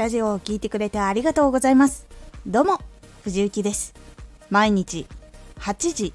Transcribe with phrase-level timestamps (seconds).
[0.00, 2.06] ラジオを聴いてくれてありがとうございます。
[2.46, 2.78] どうも
[3.22, 3.92] 藤幸です。
[4.48, 5.06] 毎日
[5.58, 6.14] 8時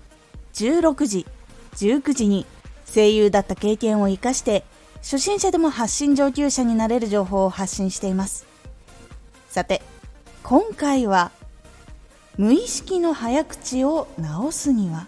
[0.56, 1.28] 16時
[1.74, 2.48] 19時に
[2.92, 4.64] 声優だった経験を生かして
[5.04, 8.48] 初心者でも発信上級者になれる情報を発信しています。
[9.50, 9.84] さて
[10.42, 11.30] 今回は
[12.40, 15.06] 無意識の早口を直すには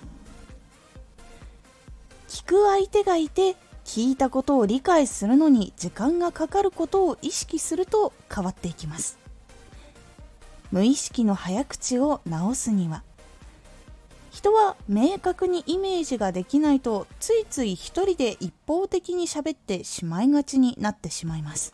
[2.29, 3.55] 聞く相手がいて
[3.87, 9.17] 聞いたことを理解するのに時間がかかることを意識すると変わっていきます。
[10.71, 13.01] 無意識の早口を直すには
[14.29, 21.71] 人は明確にイメージができないとついつい一人で一方的に喋ってしまいがちになってしまいます。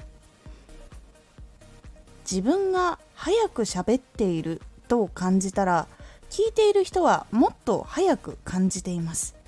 [2.29, 5.87] 自分が早く喋っていると感じたら
[6.29, 9.42] 聞いている人はもっと早く感じています。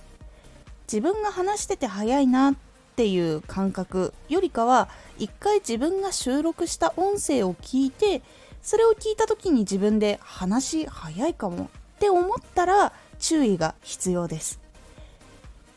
[0.87, 2.55] 自分が話してて早いなっ
[2.95, 8.21] ていう感覚よりかは一回自分が収録した音声を聞いて
[8.61, 11.69] それを聞いた時に自分で話早いかも。
[11.95, 14.59] って思ったら注意が必要です。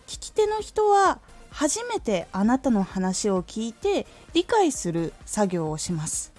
[0.06, 6.32] 聞き手の人は初めてあなたの話を聞いて理解する作業をします。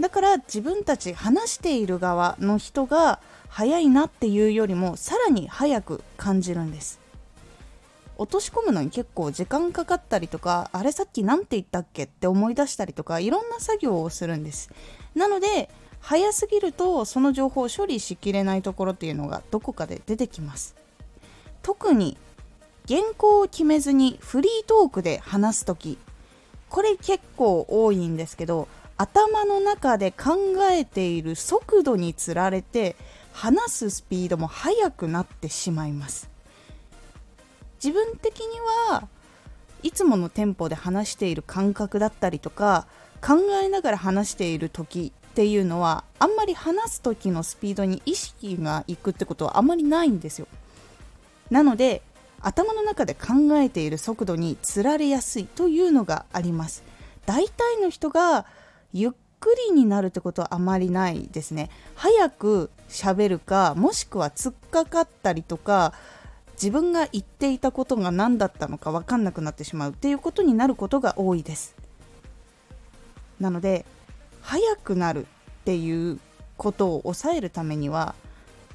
[0.00, 7.01] だから自分たち話している側の人が早いなっていうよりもさらに早く感じるんです。
[8.22, 14.70] 落とし込むのに結構時間かかったりとかあれさっき何て言ったっけって思い出したりとかいろんな作業をするんです。
[15.16, 20.76] なので早すぎるとその情報を処理しきれないところっていうのがどこかで出てきます。
[21.62, 22.16] 特に
[22.88, 25.98] 原稿を決めずにフリートークで話す時
[26.68, 30.36] これ結構多いんですけど頭の中で考
[30.70, 32.96] えている速度につられて
[33.32, 36.31] 話すスピードも速くなってしまいます。
[37.82, 38.46] 自分的に
[38.90, 39.08] は
[39.82, 42.86] いつものテンポで話している感覚だったりとか
[43.20, 50.46] 考えながら話している時っていうのはあんまり話す時のスピードに意識がいくってことはあんまりないんですよ。
[51.50, 52.02] なので
[52.40, 56.84] 頭の中で考えている速度につられやすいというのがあります。
[57.26, 58.46] 大体の人が
[58.92, 61.70] ゆっくりになるってことはあまりないですね。
[61.94, 65.94] 早く喋るかもしくは突っかかったりとか
[66.62, 71.74] 自分が言っていたことが何だったのか分かんなくなってしまうっていうことになることが多いです。
[73.40, 73.84] なので
[74.42, 76.20] 速くなるっていう
[76.56, 78.14] ことを抑えるためには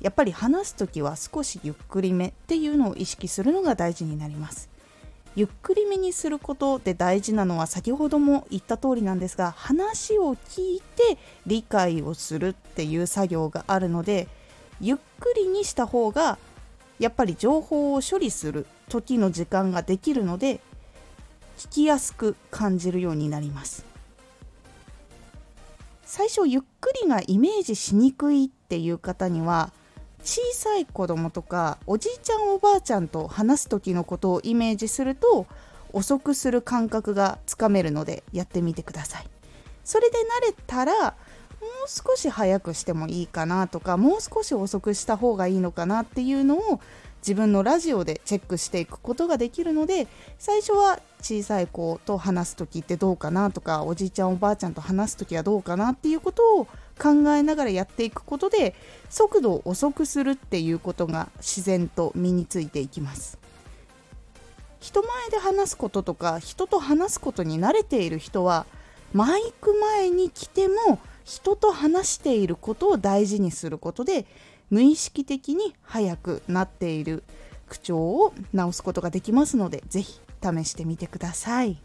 [0.02, 4.70] やっぱり話す時は少しゆっくりめっていうのを意識するのが大事になります。
[5.38, 14.28] ゆっくりめにすることで大事なのは先ほども言った通りなんですが話を聞いて理解をするっていう作業があるので
[14.82, 16.38] ゆっくりにした方が
[17.00, 20.60] やっぱり情報を処理する時の時間ができるので
[21.58, 23.86] 聞きやすく感じるようになります。
[26.04, 29.72] 最初ゆっくりがイメージしにくいっていう方には
[30.24, 35.48] 小さい子供とかおじいちゃんおばあちゃんと話す時のことをイメージすると
[35.94, 39.28] 遅くする感覚がつかめるのでやってみてください。
[39.84, 41.16] それで慣れたら
[41.68, 46.80] もう少し早くしてもいいかなとかもう少し遅くした方がいいのかなっていうのを
[47.22, 50.08] 自分のラジオでチェックしていくことができるので
[50.40, 56.66] 最初は小さい子と話す時ってどうかなとかおじいちゃんおばあちゃんと話す時はどうかなっていうことを
[56.98, 58.76] 考えながらやっていくことで
[59.10, 63.38] 速度を遅くするっていうことが自然と身についていきます。
[64.80, 68.66] 人前で話すこととか人と話すことに慣れている人は
[69.12, 74.26] マイク前に来ても人と話していることを大事にすることで
[74.70, 77.26] 無意識的に速くなっている
[77.68, 81.82] 口調を直すことができますので是非試してみてください。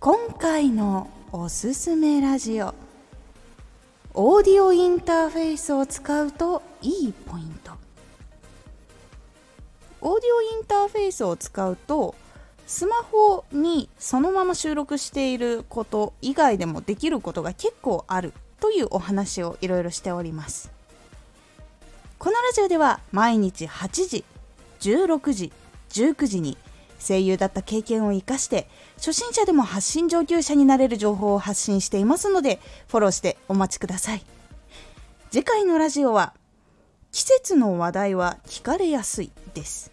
[0.00, 2.74] 今回のおすすめラジオ
[4.14, 7.72] オーディオインターフェースを使うといいポイント。
[10.00, 12.16] オーディオインターフェースを使うと
[12.66, 20.72] スマホにそのまま収録していること以外でもできることが結構あるというお話をいろいろしております。
[22.18, 24.24] このラジオでは毎日8時
[24.80, 25.52] 16時
[25.90, 26.58] 19時に
[26.98, 32.58] 声優だった経験を生かして初心者でも発信上級者になれる情報を発信していますので
[32.88, 34.24] フォローしてお待ちください。
[35.30, 36.34] 次回のラジオは
[37.12, 39.92] 季節の話題は聞かれやすいです。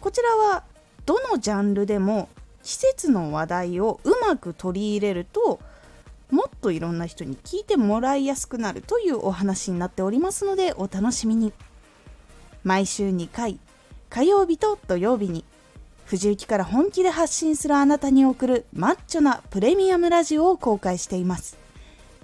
[0.00, 0.64] こちらは
[1.06, 2.28] どのジャンルでも
[2.62, 5.60] 季節の話題をうまく取り入れると
[6.30, 11.52] もっといろんな人に聞いてもらいやすくなるというお話になっておりますのでお楽しみに。
[12.64, 13.58] 毎週2回
[14.08, 15.44] 火曜日と土曜日に
[16.06, 21.58] 藤雪から本気で発信するあなたに送るマッチョなプレミアムラジオを公開しています。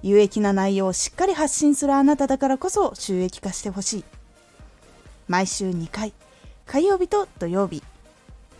[0.03, 4.05] 有益な内容をしっかり発信するあなただからこそ収益化してほしい。
[5.29, 6.15] 毎週2回
[6.67, 7.83] 火曜日と土曜日。